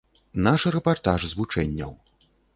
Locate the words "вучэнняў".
1.43-1.95